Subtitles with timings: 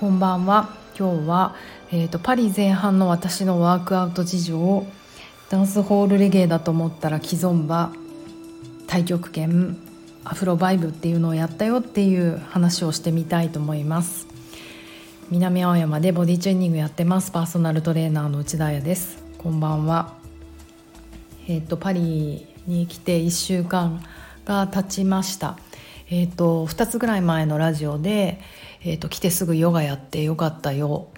[0.00, 0.70] こんばんは。
[0.98, 1.54] 今日は、
[1.92, 4.86] えーと、パリ前半の私のワークアウト事情を
[5.50, 7.92] ダンスホールレゲエだと思ったら既存馬
[8.88, 9.76] 太極拳
[10.24, 14.26] アフロバイブっていうのをやったよっていう話をしてみたいと思います。
[15.30, 17.30] 南青山でボディチューニングやってます。
[17.30, 19.22] パーソナルトレーナーの内田彩です。
[19.36, 20.14] こんばんは。
[21.46, 24.02] えっ、ー、とパリに来て1週間
[24.46, 25.58] が経ちました。
[26.12, 28.40] えーと、2つぐらい前のラジオで、
[28.82, 31.08] えーと、来てすぐヨガやってよかったよ、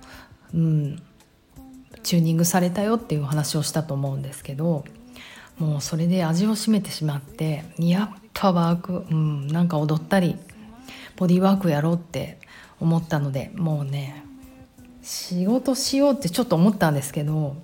[0.55, 1.03] うん、
[2.03, 4.85] チューニングされたよっていう話をしたと思うんですけど
[5.59, 10.37] もうそれで味を占めてしまってやっぱワーク、うん、なんか踊ったり
[11.17, 12.39] ボディーワークやろうって
[12.79, 14.25] 思ったのでもうね
[15.03, 17.57] 仕事しようってちょっと思ったんですけど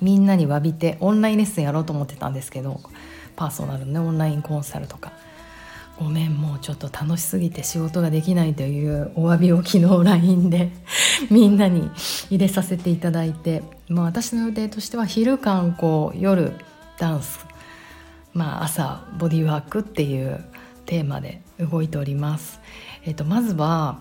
[0.00, 2.80] みんなに詫びてオンラインレッスンやろうと思ってたんですけど
[3.36, 5.12] パーソナルねオンラインコンサルとか。
[5.98, 10.72] ごめんもうちょっと楽しすぎて仕事ができないというお詫びを昨日 LINE で
[11.30, 11.88] みんなに
[12.30, 16.52] 入れさせていただいて、まあ、私の予定としては昼観光夜
[16.98, 17.46] ダンス、
[18.32, 20.44] まあ、朝ボディーワークっていう
[20.86, 22.60] テーマで動いております。
[23.04, 23.98] えー、とまずは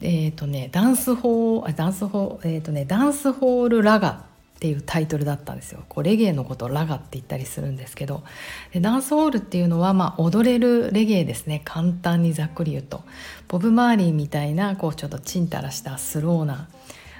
[0.00, 4.24] えーとね、ダンスホーダンスホー、えーとね、ダンスホールラガ
[4.56, 5.84] っていうタイトルだったんですよ。
[5.88, 8.24] こうレゲエのことをラガって言ったりするんですけど。
[8.72, 11.60] でダンスホールっていうのは、まあ、踊れるレゲエですね。
[11.64, 13.02] 簡単にざっくり言うと。
[13.48, 16.68] ボブ・マーリーみたいなこうちょっとチンタラしたスローな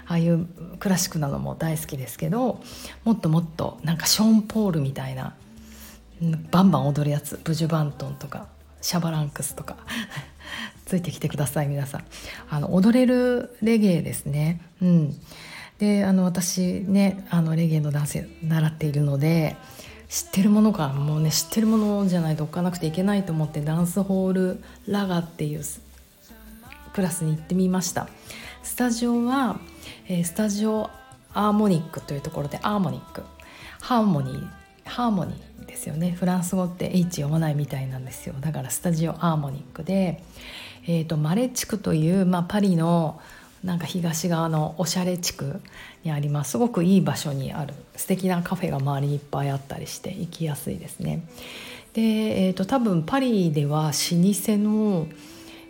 [0.06, 0.46] ああいう
[0.78, 2.60] クラシックなのも大好きですけど
[3.04, 5.34] もっともっとなんかショーン・ポールみたいな
[6.50, 7.38] バンバン踊るやつ。
[7.44, 8.46] ブジュバントンとか
[8.80, 9.76] シャバランクスとか
[10.86, 12.04] ついてきてください皆さん。
[12.48, 14.62] あの踊れるレゲエですね。
[14.80, 15.20] うん。
[15.78, 19.56] であの私ねあのレゲエの男性習っているので
[20.08, 25.62] 知ってるものかもうね知ってるものじゃないと置かなくていけないと思ってダンスホールラガっていう
[26.94, 28.08] クラスに行ってみました。
[28.62, 29.60] スタジオは、
[30.08, 30.90] えー、スタジオ
[31.34, 33.22] アーモニックというところでアーモニック。
[33.80, 34.48] ハーモニー
[34.84, 36.12] ハーモニーですよね。
[36.12, 38.34] フランス語って H 読まないみたいなんですよ。
[38.40, 40.22] だからスタジオアーモニックで、
[40.86, 43.20] えーと、マレ地区という、まあ、パリの
[43.66, 45.60] なんか東側のおしゃれ地区
[46.04, 51.24] にありますすごくいい場所にある素敵なカフェが周りにいっぱいあったりして行きやすいですね。
[51.92, 52.02] で、
[52.46, 53.92] えーと、多分パリでは老舗
[54.56, 55.08] の、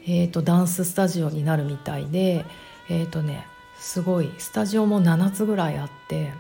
[0.04, 2.44] えーと、ダンススタジオになるみたいで
[2.90, 3.46] えっ、ー、とね
[3.78, 6.32] すごいスタジオも7つぐらいあって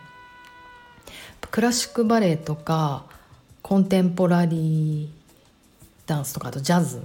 [1.50, 3.04] クラシックバレエとか
[3.62, 5.08] コンテンポラリー
[6.06, 7.00] ダンスとかあとジャズ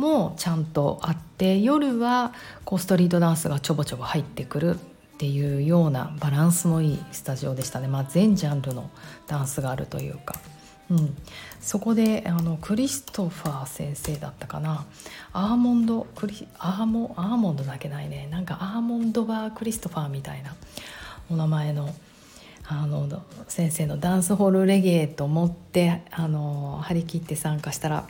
[0.00, 2.32] もちゃんとあって夜は
[2.64, 4.76] こうストリートダンスがちょぼちょぼ入ってくるっ
[5.18, 8.90] ていうようなバランスのいいスタジオでしたね、まあ、全ジャンルの
[9.26, 10.34] ダンスがあるというか、
[10.90, 11.14] うん、
[11.60, 14.86] そこであのクリストファー先生だったかな。
[15.32, 18.28] アーモンドクリアーモアーモンドだけないね。
[18.30, 20.54] なんかアーモンドバークリストファーみたいな。
[21.30, 21.94] お名前の
[22.66, 23.08] あの
[23.48, 28.08] 先生のダンスホールレゲエと思ってあの張り切って参加したら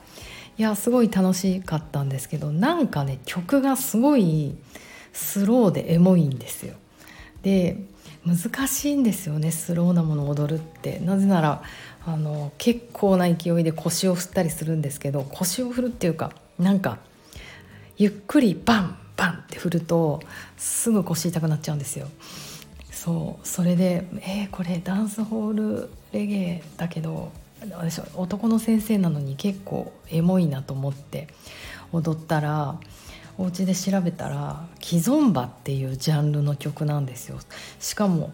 [0.61, 4.55] いやすごい楽しかったんですけどなんかね曲がすごい
[5.11, 6.75] スローでエモいんですよ。
[7.41, 7.79] で
[8.27, 11.63] 難しいんですよねスローなものを踊るってなぜなら
[12.05, 16.99] あの結構な勢いで腰を振ったりするんですけど腰を振るっていうかなんか
[17.97, 20.21] ゆっくりバンバンって振ると
[20.59, 22.07] すぐ腰痛くなっちゃうんですよ。
[22.93, 27.33] そうそれでえー、これダンスホールレゲエだけど
[28.17, 31.29] 男の先生なのに結構エモいなと思って
[31.93, 32.79] 踊ったら
[33.39, 37.39] お家で調べたら「キゾンバ」っていうジャンルの曲なんですよ。
[37.79, 38.33] しかも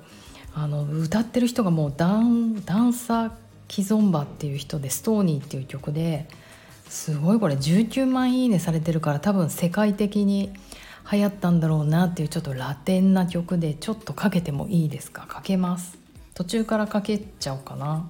[0.54, 3.30] あの歌ってる人がもうダンダンサー
[3.68, 6.28] キゾンバっていう人で「ストーニー」っていう曲で
[6.88, 10.52] すごいこれ19万いいねされてるから多分世界的に
[11.12, 15.26] 流行ったんだろうなっていうちょっとラテンな曲でちょっとかけてもいいですか？
[15.26, 15.98] かけます。
[16.34, 18.08] 途中からかけちゃおうかな。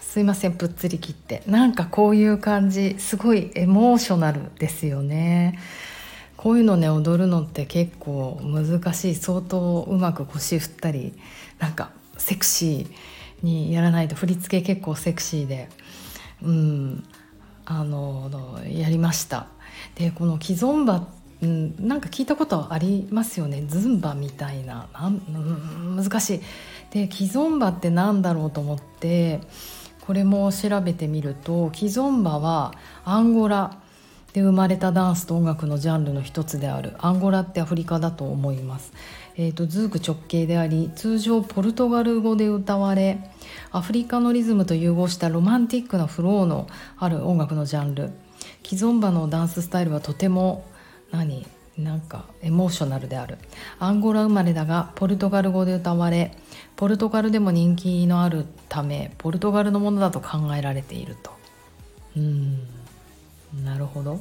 [0.00, 5.58] すいませんぷっつり切ってなんかこういう感じすごいエモーショナルですよね
[6.36, 11.14] こういうのね踊るのって結構難しい相当うまく腰振ったり
[11.60, 15.68] なんかセクシーにやらないと振り付け結構セクシーで
[16.42, 17.04] うん
[17.70, 18.30] あの
[18.66, 19.46] やりました。
[19.94, 21.06] でこのキゾンバ
[21.40, 23.62] うん、なんか聞いたことありますよね？
[23.68, 24.88] ズンバみたいな。
[24.92, 26.40] なん、うん、難しい。
[26.90, 29.40] でキゾンバって何だろうと思って
[30.00, 32.72] これも調べてみるとキゾンバは
[33.04, 33.78] アンゴラ。
[34.32, 36.94] で生まれたダンスと音楽のジャンルの一つである。
[36.98, 38.92] アンゴラってアフリカだと思います。
[39.40, 43.20] えーと、ズーク直系であり通常ポルトガル語で歌われ
[43.70, 46.66] アフリカのリズムと融合したロマンティックなフローの
[46.98, 48.10] ある音楽のジャンル。
[48.64, 50.64] キゾンバのダンススタイルはとても
[51.12, 51.46] 何？
[51.78, 53.38] なんかエモーショナルである。
[53.78, 56.36] アンゴラ生まれだがポルトガル語で歌われ
[56.74, 61.30] ポルトガルでも人気のあるためポルトガルのものだと考えられていると。
[62.16, 62.66] うん。
[63.64, 64.18] なるほど。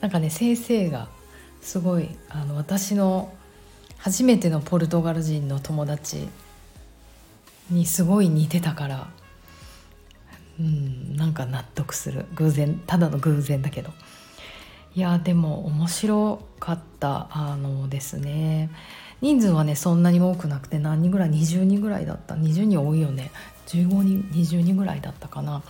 [0.00, 1.08] なんかね先生が
[1.60, 3.32] すごいあの私の
[3.98, 6.28] 初めてのポルトガル人の友達
[7.70, 9.08] にすごい似てたから
[10.60, 12.26] うんなんか納得する。
[12.34, 13.90] 偶然ただの偶然だけど。
[14.94, 18.70] いやでも面白かったあのですね。
[19.20, 22.34] 人数はねそんなに多くなくて何人ぐらい20人ぐらいだった。
[22.34, 23.30] 20人多いよね。
[23.68, 25.62] 15人20人ぐらいだったかな。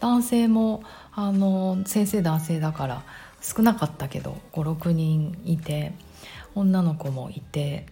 [0.00, 3.02] 男性もあの先生男性だから
[3.40, 5.92] 少なかったけど56人いて。
[6.56, 7.86] 女の子もいて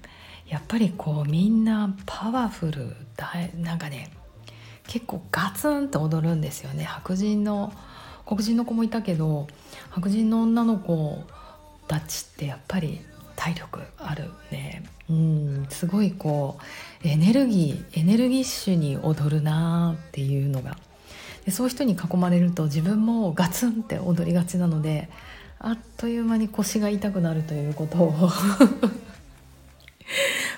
[0.48, 4.10] やっぱりこうみんなパワフルだなんかね
[4.86, 6.84] 結構ガツンと踊るんですよね。
[6.84, 7.72] 白人の
[8.26, 9.46] 黒人の子もいたけど
[9.90, 11.22] 白人の女の子
[11.88, 13.00] たちってやっぱり
[13.36, 14.84] 体力あるね。
[15.08, 16.58] うんすごいこ
[17.04, 20.76] うエネルギーエネルギッシュに踊るなっていうのが。
[21.44, 25.10] でそういう人に囲まれると自分もガツンって踊りがちなので
[25.58, 28.14] あっという間に腰が痛くなるということを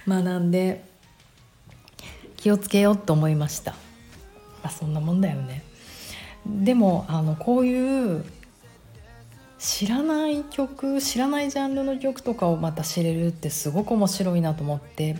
[0.08, 0.84] 学んで
[2.36, 3.72] 気をつけようと思いました、
[4.62, 5.62] まあ、そんなもんだよね。
[6.46, 8.24] でもあのこういう
[9.58, 15.16] 知らない曲知らないジャンルの曲とかをまた知れるってすごく面白いなと思って。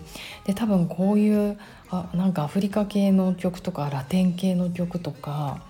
[0.47, 1.59] で多分こういう
[1.91, 5.63] あなんかアフリカ系の曲とかラテン系の曲とか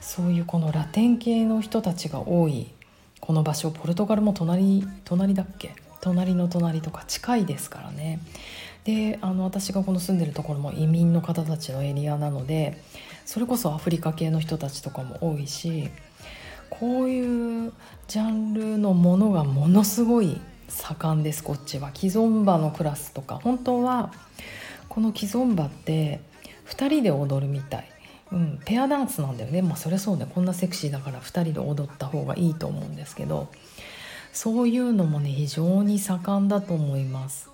[0.00, 2.68] そういうこのラテン系の人たちが多い
[3.20, 5.74] この場所ポルトガルも隣隣だっけ？
[6.00, 8.20] 隣の隣とか近いですからね。
[8.84, 12.80] であの私がこの住んでるところも移民の方たちのエリアなので
[13.26, 15.90] それこそアフリカ系の人たちとかも多いし
[16.70, 17.72] こういう
[18.06, 21.90] ジャンルのものがものすごい盛んですこっちは。
[21.94, 23.40] 既存馬のクラスとか。
[23.42, 24.12] 本当は
[24.88, 26.20] この既存馬って
[26.66, 27.90] 2人で踊るみたい、
[28.30, 29.62] うん、ペアダンスなんだよね。
[29.62, 30.26] まあそれそうね。
[30.32, 33.48] こんなセクシーだから2人で踊った方がいいと思うんですけど
[34.32, 37.50] そういうのもね非常に盛んだと思います。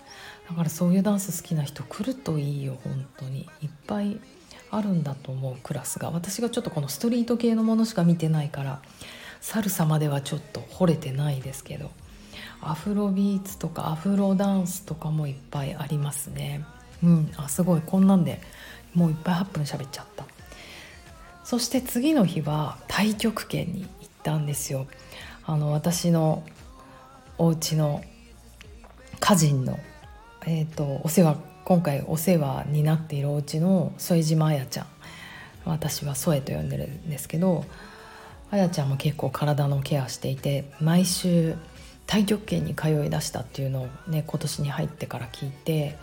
[0.48, 3.48] だからそういうダンス好きな人来るといいよ本当に。
[3.62, 4.18] いっぱい
[4.70, 6.10] あるんだと思うクラスが。
[6.10, 8.82] 私がちょっとこのストリート系のものしか見てないから
[9.40, 11.90] サルサまではちょっと惚れてないですけど
[12.60, 16.64] アフロビーツとかアフロダンスとかもいっぱいありますね。
[17.02, 17.82] うんあすごい。
[17.84, 18.40] こんなんで
[18.94, 20.24] もういっぱい8分喋っちゃった。
[21.44, 23.88] そして次の日は太極拳に行っ
[24.22, 24.86] たんですよ。
[25.46, 26.42] あの私の
[27.36, 28.02] お家の
[29.20, 29.78] 家人の
[30.46, 34.86] えーとお世話今回お世話になっているお家の副島彩ちゃん。
[35.64, 37.64] 私は添と呼んでるんですけど
[38.50, 41.56] 彩ちゃんも結構体のケアしていて毎週
[42.06, 45.96] 太極拳に通いだしたっていうのをね今年に入ってから聞いて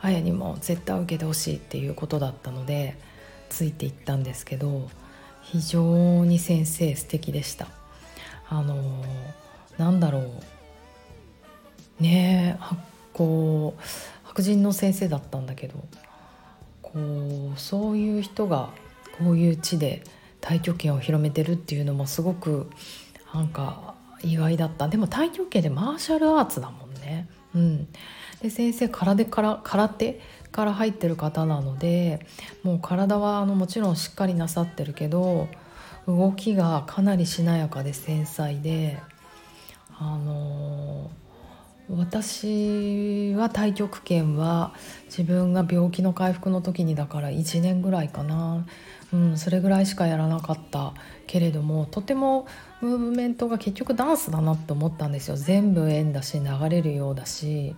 [0.00, 2.96] 彩にも絶対受けてほしいっていうことだったので
[3.52, 4.88] ついていったんですけど
[5.42, 7.68] 非常に先生素敵でした。
[8.48, 9.04] あの
[9.76, 10.22] なんだろう。
[12.02, 12.64] ねえ
[13.12, 13.80] こう
[14.24, 15.74] 白人の先生だったんだけど
[16.80, 18.70] こうそういう人が
[19.18, 20.02] こういう地で
[20.40, 22.70] 太極拳を広めてるっていうのもすごく
[23.34, 24.88] なんか意外だった。
[24.88, 27.28] でも太極拳でマーシャルアーツだもんね。
[27.54, 27.88] うん、
[28.40, 30.20] で先生空手から空手
[30.52, 32.24] から入ってる方なので
[32.62, 35.48] もう体はあのもちろんしっかりなさってるけど
[36.06, 38.98] 動きがかなりしなやかで繊細で
[39.98, 41.22] あのー
[41.90, 44.72] 私は太極拳は
[45.06, 48.64] 自分が病気の回復の時にだから1年ぐらいかな、
[49.12, 50.94] うん、それぐらいしかやらなかった
[51.26, 52.46] けれどもとても
[52.80, 55.36] ムーブメントが結局ダンスだなって思ったんですよ。
[55.36, 57.76] 全部円だし流れるようだし、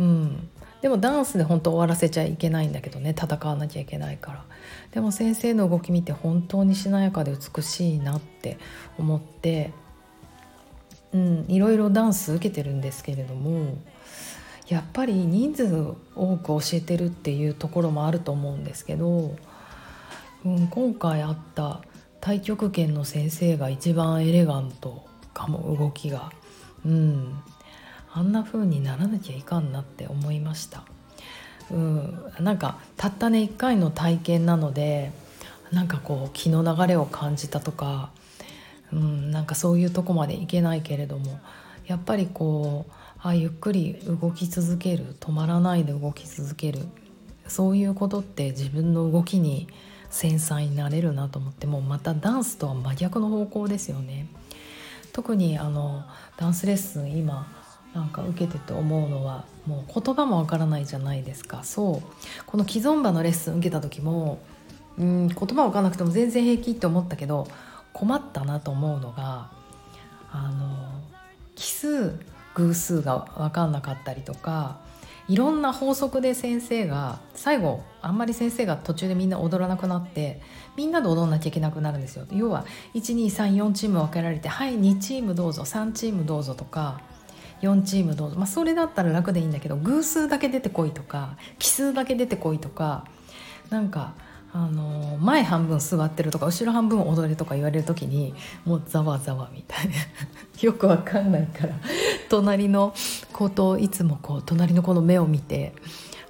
[0.00, 0.48] うん、
[0.84, 4.44] でもダンスで本当終わらせちゃいけないんだけどね戦わなきゃいけないから
[4.90, 8.58] でも先生の動き見て本当にしなやかで美しいなって
[8.98, 9.72] 思って
[11.14, 13.78] うん、いろいろダンス受けてるんですけれども
[14.68, 19.36] やっぱり人数多く教えてるっていうところもあると思うんですけど、
[20.44, 21.80] うん、今回会った
[22.20, 26.30] 太極拳の先生が一番エレガントかも動きが。
[26.84, 27.42] うん
[28.16, 30.84] あんな風にならなきゃいかんなって思いました。
[31.70, 35.12] うん、なんかたったね1回の体験なので
[35.72, 38.10] なんかこう気の流れを感じたとか、
[38.92, 41.40] うん、なんかそういうとこまでいけないけれども
[41.86, 46.80] やっぱりこうあゆっくり動き続ける止まらないで動き続ける
[47.48, 49.66] そういうことって自分の動きに
[50.10, 54.28] 繊細になれるなと思ってもまたダンスとは真逆の方向ですよね。
[55.12, 56.04] 特にあの
[56.36, 57.63] ダンスレッスン今
[57.94, 61.62] なんか受けてて思うのはもう言葉もわからないじゃないですか。
[61.62, 62.42] そう。
[62.46, 64.40] この既存場のレッスン受けた時も
[64.98, 67.48] うん言葉わからなくても全然平気って思ったけど
[67.92, 69.50] 困ったなと思うのが
[70.30, 71.00] あの
[71.54, 72.18] 奇数
[72.54, 74.78] 偶数が分かんなかったりとか
[75.26, 80.40] いろんな法則で先生が最後あんまり先生が途中でみんな踊らなくなって
[80.76, 82.26] みんなで踊んなきゃいけなくなるんですよ。
[82.30, 87.00] 要は1234チーム分けられてはい2チームどうぞ3チームどうぞとか
[87.68, 93.04] 4チームどうぞ、まあ、それだったら楽でいいんだけど偶数だけ出てこいとか奇数だけ出てこいとか
[93.70, 94.14] なんか
[94.52, 99.94] あの前半分座ってるとか後ろ半分踊れとか言われる時にもうざわざわみたいな。
[100.62, 101.74] よくわかんないから
[102.28, 102.94] 隣の
[103.32, 105.74] 子といつもこう隣の子の目を見て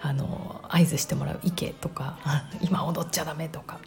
[0.01, 2.17] あの合図してもらう「行け」とか
[2.63, 3.79] 「今踊っちゃダメ」とか。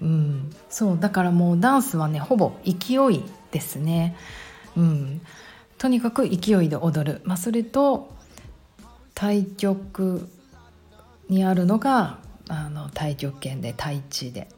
[0.00, 4.14] うん、そうだからもうダンスはねほぼ勢いですね。
[4.76, 5.20] うん、
[5.78, 8.12] とにかく勢いで踊る、まあ、それと
[9.14, 10.28] 対局
[11.28, 12.18] にあるのが
[12.48, 14.48] あの太極拳で太一で。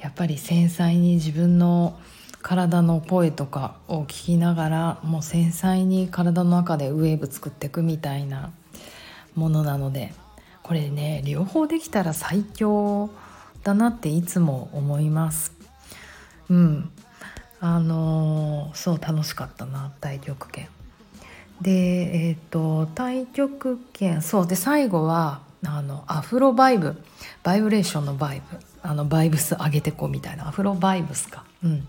[0.00, 1.98] やっぱり繊細に自分の
[2.42, 8.52] 体の声とかを聞きながらもう繊細に体の中でウェーブ作っていくみたいな
[9.34, 10.12] ものなので
[10.62, 13.10] これね両方できたら最強
[13.64, 15.52] だなっていつも思います。
[16.48, 16.90] うん。
[17.60, 20.68] あの、そう楽しかったな太極拳。
[21.60, 27.00] でえっ、ー、と太極拳そうで最後はあのアフロバイブ
[27.42, 31.44] バイブレーションのバイブあのバイブス上げてこうみたいなアフロバイブスか。
[31.64, 31.86] うん、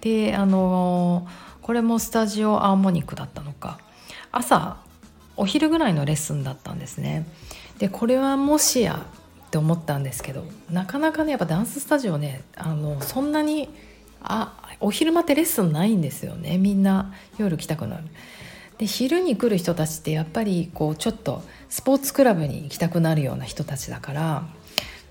[0.00, 1.26] であの
[1.60, 3.78] これもスタジオアーモニックだったのか
[4.30, 4.76] 朝
[5.36, 7.26] お昼ぐらいのレッスンだったんですね。
[7.78, 9.04] でこれはもしや
[9.46, 13.68] って思ったんですけどなかなかねやっぱダンススタジオねあのそんなに
[14.22, 18.04] あお昼間ってレッスンないんですよねみんな夜来たくなる。
[18.78, 24.44] で昼に来る人たちってやっぱりこうちょっとスポーツクラブに行きたくなるような人たちだから、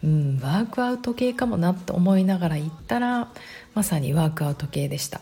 [0.04, 3.30] うん、ワークアウト系かもなと思いながら行ったら
[3.74, 5.22] まさにワークアウト系でした。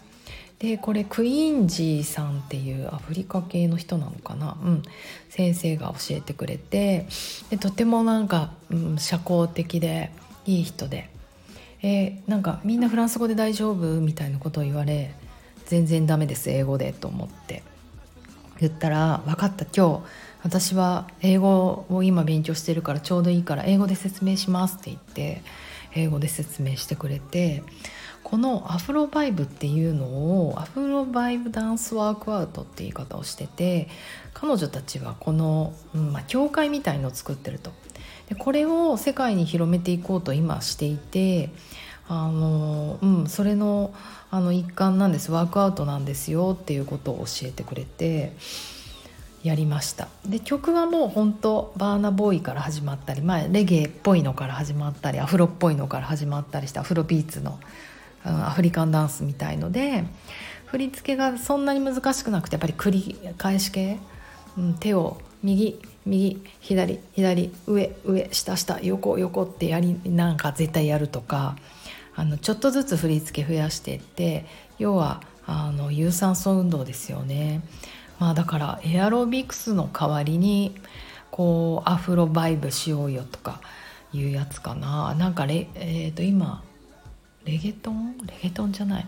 [0.57, 4.83] でこれクイーンジーさんっていうアフリカ系の人なのかな、うん、
[5.29, 7.07] 先生が教えてくれて
[7.49, 10.11] でとてもなんか、うん、社交的で
[10.45, 11.09] いい人で、
[11.81, 15.15] えー、なんかみんなフランス語で大丈夫みたいなことを言われ
[15.65, 17.63] 全然ダメです英語でと思って。
[18.59, 20.03] 言ったら「分かった今日
[20.43, 25.41] 私は英語を今勉強してるからちょうどいいから英語で説明します」って言って
[25.95, 27.63] 英語で説明してくれて
[28.23, 33.87] このアフロバイブっていうのをアフロバイブダンスワークアウトって言い方をしてて
[34.33, 37.71] 彼女たちはこの、まあ、教会みたいのを作ってると。
[38.29, 41.49] でこれを世界に広めていこうと今していて
[42.07, 43.93] あの、うん、それの
[44.31, 45.31] あの一環なんです。
[45.31, 48.33] ワークアウトなんですよっていうことを教えてくれて
[49.41, 50.07] やりました。
[50.23, 57.59] で曲はもう本当バーナボーイから始まったり、まあ、レゲエっぽいのから始まったりアフロっぽいのから始まったりしたアフロビーツの、
[58.25, 60.03] うん、アフリカンダンスみたいので
[60.67, 63.97] 振り付けがそんなに難しくなくてやっぱり繰り返し系、
[64.57, 71.55] うん、手を右右左左上上下下横横ってやりなんか絶対やるとか
[72.15, 74.45] あのちょっとずつ振り付け増やしていって
[74.77, 77.61] 要はあの有酸素運動ですよね。
[78.19, 80.75] まあ、だからエアロビクスの代わりに
[81.31, 83.61] こうアフロバイブしようよとか
[84.11, 85.15] いうやつかな。
[85.15, 86.61] なんかレ、えー、と今
[87.45, 88.17] レゲトン？
[88.27, 89.07] レゲトンじゃない。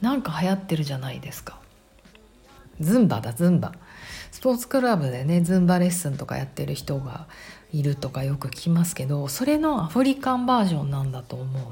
[0.00, 1.58] なんか流行ってるじゃないですか。
[2.80, 3.72] ズンバだズンバ。
[4.38, 7.26] スポーツクラブでねズンバレッスンとかやってる人が
[7.72, 11.62] いるとかよく聞きますけどそれのアフリカンバージョンなんだと思う。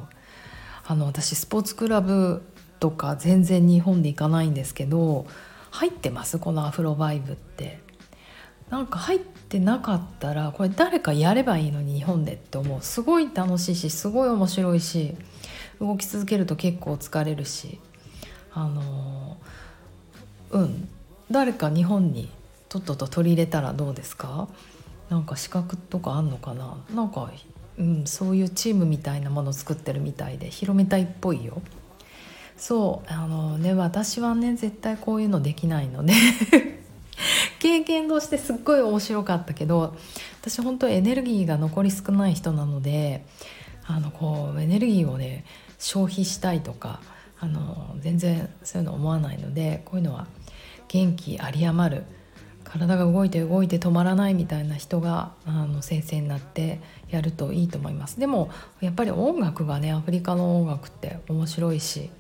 [0.85, 2.43] あの私スポーツクラブ
[2.81, 5.29] とか全然日本で行かないんですけど
[5.71, 6.41] 入ってます？
[6.41, 7.79] このアフロバイブって。
[8.69, 12.83] なんか入ってなかったらこれ誰かやればいいのに日本でって思う。
[12.83, 15.15] すごい楽しいしすごい面白いし
[15.79, 17.79] 動き続けると結構疲れるし。
[18.53, 19.37] あの
[20.51, 20.89] うん。
[21.31, 22.29] 誰か日本に
[22.69, 24.49] とっとと取り入れたらどうですか？
[25.11, 26.77] なんか資格とかあんのかな？
[26.95, 27.31] なんか、
[27.79, 31.63] うん、そういうチームみたいなものを作ってるみたいで広めたいっぽいよ。
[32.57, 36.15] そうあのね私はね絶対こういうのできないので。
[37.59, 39.97] 経験としてすっごい面白かったけど
[40.43, 43.25] 私本当エネルギーが残り少ない人なので
[43.87, 45.45] あのこうエネルギーをね
[45.79, 47.01] 消費したいとか
[47.41, 50.27] あの全然そういうの思わないのでこういうのは
[50.89, 52.05] 元気有り余る
[52.67, 58.19] 体が動いて動いて止まらないみたいな人があの先生になってやるといいと思います。
[58.19, 62.11] でもやっぱり音楽がねアフリカの音楽って面白いし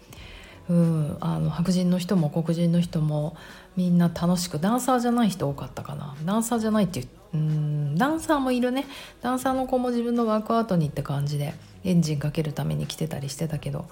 [0.69, 3.37] うんあの白人の人も黒人の人も
[3.76, 6.17] みんな楽しくダンサーじゃない人多かったかな。
[6.25, 8.87] ダンサーじゃないっていううんダンサーもいるね。
[9.23, 13.87] ダンサーの子も自分のワークアウトにって感じでエンジンかけるために来てたりしてたけど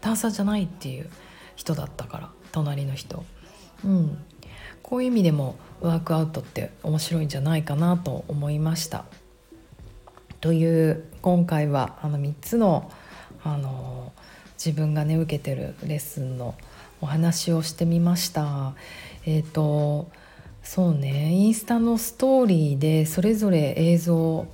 [0.00, 1.08] ダンサーじゃないっていう
[1.56, 3.24] 人だったから隣の人
[3.84, 4.18] うん。
[4.82, 9.04] こういう意味でもワークアウトって面白いんじゃないかなと思いました。
[10.40, 12.90] という今回はあの3つの
[13.44, 14.12] あの
[14.56, 16.54] 自分がね受けてるレッスンの
[17.00, 18.74] お話をしてみました。
[19.24, 20.10] えっ、ー、と
[20.62, 24.46] そうねインスタのストーリーでそれぞれ映像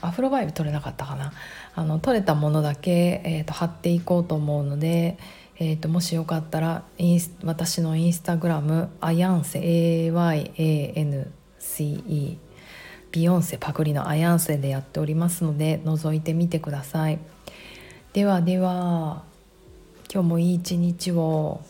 [0.00, 1.32] アフロバイブ撮れなかったかな？
[1.74, 5.18] あの撮れたものだけ、えーと貼っていこうと思うので
[5.56, 11.28] えーと、もしよかったらインス私のインスタグラムアヤンセ AYANCE
[13.12, 17.20] ビヨンセパクリのアヤンセでやっておりますので覗いてみてください。
[18.12, 19.22] ではでは
[20.12, 21.60] 今日もいい一日を。